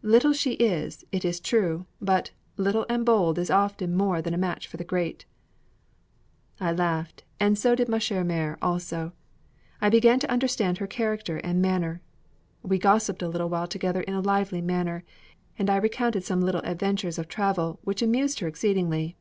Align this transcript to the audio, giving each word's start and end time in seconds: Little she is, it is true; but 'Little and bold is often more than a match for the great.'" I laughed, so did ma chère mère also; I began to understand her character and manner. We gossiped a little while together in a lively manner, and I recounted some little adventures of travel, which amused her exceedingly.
Little 0.00 0.32
she 0.32 0.52
is, 0.54 1.04
it 1.12 1.26
is 1.26 1.38
true; 1.40 1.84
but 2.00 2.30
'Little 2.56 2.86
and 2.88 3.04
bold 3.04 3.38
is 3.38 3.50
often 3.50 3.94
more 3.94 4.22
than 4.22 4.32
a 4.32 4.38
match 4.38 4.66
for 4.66 4.78
the 4.78 4.82
great.'" 4.82 5.26
I 6.58 6.72
laughed, 6.72 7.24
so 7.52 7.74
did 7.74 7.90
ma 7.90 7.98
chère 7.98 8.24
mère 8.26 8.56
also; 8.62 9.12
I 9.82 9.90
began 9.90 10.18
to 10.20 10.30
understand 10.32 10.78
her 10.78 10.86
character 10.86 11.36
and 11.36 11.60
manner. 11.60 12.00
We 12.62 12.78
gossiped 12.78 13.20
a 13.20 13.28
little 13.28 13.50
while 13.50 13.68
together 13.68 14.00
in 14.00 14.14
a 14.14 14.22
lively 14.22 14.62
manner, 14.62 15.04
and 15.58 15.68
I 15.68 15.76
recounted 15.76 16.24
some 16.24 16.40
little 16.40 16.62
adventures 16.64 17.18
of 17.18 17.28
travel, 17.28 17.78
which 17.82 18.00
amused 18.00 18.40
her 18.40 18.48
exceedingly. 18.48 19.18